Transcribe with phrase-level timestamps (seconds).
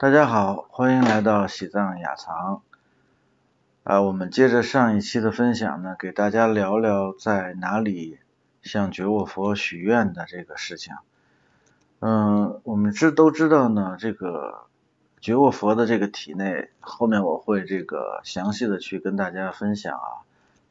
[0.00, 2.62] 大家好，欢迎来到喜藏雅藏。
[3.82, 8.20] 啊，我们接着上一期的分享呢，给大家聊聊在哪里
[8.62, 10.94] 向觉沃佛许愿的这个事情。
[11.98, 14.68] 嗯，我们知都知道呢，这个
[15.20, 20.22] 觉沃佛的这个体内，后面我会这个详细的去跟大家分享啊。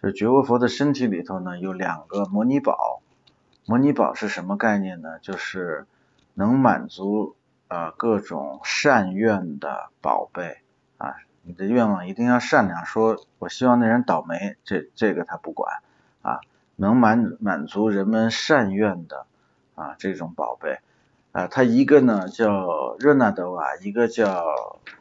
[0.01, 3.01] 就觉沃佛的身体里头呢，有两个摩尼宝。
[3.65, 5.19] 摩尼宝是什么概念呢？
[5.19, 5.85] 就是
[6.33, 7.35] 能满足
[7.68, 10.57] 啊各种善愿的宝贝
[10.97, 11.15] 啊。
[11.41, 15.82] 你的愿望一定要善良，说我希望那人倒霉，这这个他不管
[16.21, 16.39] 啊。
[16.75, 19.25] 能满满足人们善愿的
[19.75, 20.79] 啊这种宝贝
[21.32, 24.32] 啊，它一个呢叫热那德瓦，一个叫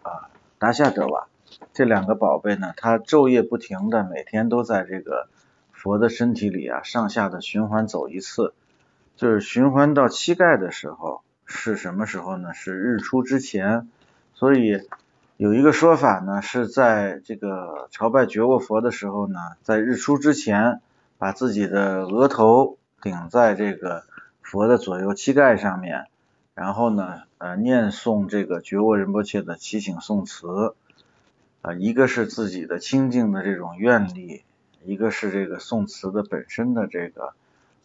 [0.02, 1.28] 啊达夏德瓦。
[1.72, 5.28] 这两个宝贝呢，它昼夜不停的每天都在这个。
[5.78, 8.54] 佛的身体里啊，上下的循环走一次，
[9.14, 12.52] 就是循环到膝盖的时候是什么时候呢？
[12.52, 13.88] 是日出之前。
[14.34, 14.86] 所以
[15.38, 20.82] 有一个说法呢，是在这个朝拜觉沃佛的时候呢，在日出之前，
[21.16, 24.04] 把自己的额头顶在这个
[24.42, 26.06] 佛的左右膝盖上面，
[26.54, 30.74] 然后呢，呃，念诵这个觉沃仁波切的祈请颂词，
[31.62, 34.42] 啊，一个是自己的清净的这种愿力。
[34.84, 37.32] 一个是这个宋词的本身的这个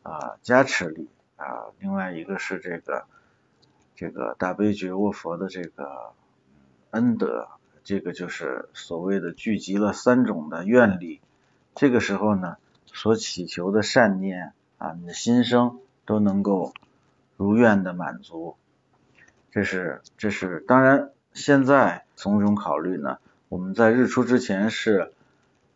[0.03, 3.05] 啊加持力啊，另外一个是这个
[4.01, 6.13] 这个大悲觉卧佛的这个
[6.89, 7.49] 恩德，
[7.83, 11.21] 这个就是所谓的聚集了三种的愿力，
[11.75, 12.57] 这个时候呢，
[12.87, 16.73] 所祈求的善念啊，你的心声都能够
[17.37, 18.55] 如愿的满足，
[19.51, 25.13] 这是这是当然现在从中考虑呢，我们在日出之前是。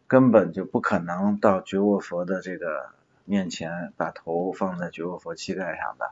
[0.08, 2.90] 根本就不可能到觉卧佛的这个
[3.26, 6.12] 面前，把头放在觉卧佛膝盖上的。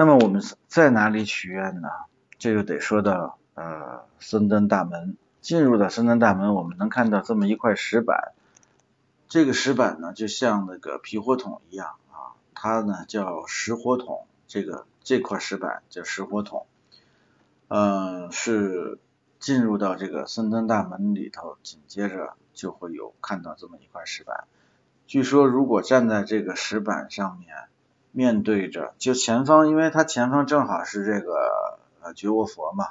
[0.00, 1.90] 那么我们在哪里许愿呢？
[2.38, 5.18] 这就得说到呃森登大门。
[5.42, 8.32] 进入到森登大门，我们能看到这么一块石板。
[9.28, 14.24] 这个石板呢，就像那个皮火筒一样啊，它呢叫石火筒。
[14.46, 16.64] 这个这块石板叫石火筒。
[17.68, 18.98] 嗯，是
[19.38, 22.32] 进入到这个森登大门里头，紧接着。
[22.54, 24.44] 就会有看到这么一块石板。
[25.06, 27.54] 据说如果站在这个石板上面，
[28.12, 32.88] 面对着就前方，因为它前方正好是这个呃觉沃佛嘛，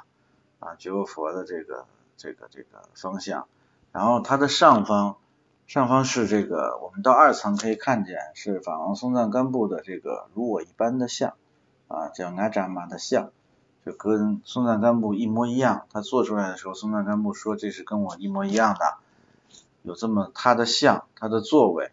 [0.58, 1.84] 啊觉沃佛的这个
[2.16, 3.46] 这个这个方向，
[3.92, 5.16] 然后它的上方
[5.66, 11.34] 上方是这个我们到二层可以看见是法王松赞干布的这个如我一般的像
[11.88, 13.30] 啊叫阿扎玛的像，
[13.84, 15.86] 就跟松赞干布一模一样。
[15.92, 18.98] 他做出来的时候，松赞干布说这是跟我一模一样的。
[19.82, 21.92] 有这么他的像，他的座位，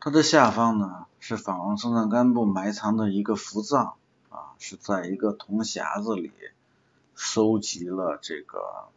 [0.00, 3.94] 他的下方呢是法王松赞干布埋藏的一个福藏
[4.28, 6.32] 啊，是在一个铜匣子里
[7.14, 8.88] 收集了这个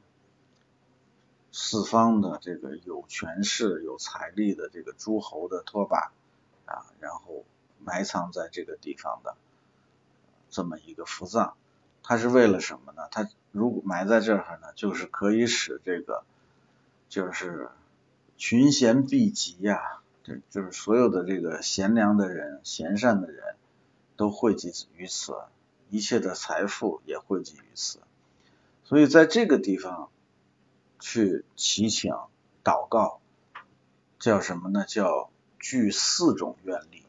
[1.51, 6.11] 四方的这个有权势、有财力的这个诸侯的托把
[6.65, 7.45] 啊，然后
[7.79, 9.35] 埋藏在这个地方的
[10.49, 11.53] 这么一个福藏，
[12.01, 13.07] 它是为了什么呢？
[13.11, 16.23] 它如果埋在这儿呢，就是可以使这个
[17.07, 17.69] 就是。
[18.37, 23.55] 群贤毕集呀，对，就是所有的这个贤良的人、贤善的人
[24.17, 25.35] 都汇集于此，
[25.91, 27.99] 一切的财富也汇集于此。
[28.83, 30.09] 所以在这个地方
[30.99, 32.11] 去祈请、
[32.63, 33.19] 祷告，
[34.17, 34.83] 叫什么呢？
[34.87, 37.03] 叫具四种愿力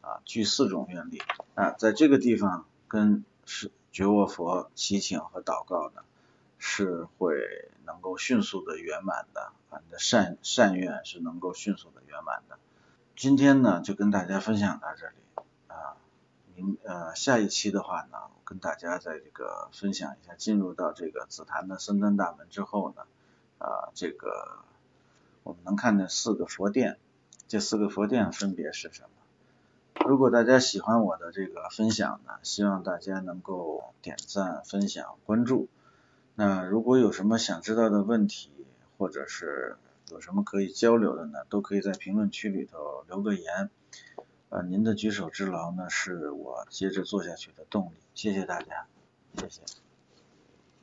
[0.00, 1.20] 啊，具四种愿力
[1.54, 6.02] 啊，在这个地方跟是觉沃佛祈请和祷告呢，
[6.64, 9.80] 是会能够迅速的圆满的啊。
[9.84, 12.56] 你的善善愿是能够迅速的圆满的。
[13.16, 15.14] 今天呢，就跟大家分享到这里
[15.66, 15.96] 啊。
[16.54, 23.02] 明呃下一期的话呢，我跟大家在这个分享一下，进入到这个紫檀的森登大门之后呢，
[23.58, 24.58] 啊这个
[25.42, 26.96] 我们能看见四个佛殿，
[27.48, 30.06] 这四个佛殿分别是什么？
[30.06, 35.68] 如果大家喜欢我的这个分享呢，希望大家能够点赞、分享、关注。
[36.34, 38.50] 那如果有什么想知道的问题，
[38.98, 39.76] 或者是
[40.10, 41.40] 有什么可以交流的呢？
[41.48, 43.70] 都可以在评论区里头留个言。
[44.48, 47.96] 呃，您的举手之劳呢，是我接着做下去的动力。
[48.14, 48.86] 谢谢大家，
[49.38, 49.62] 谢谢。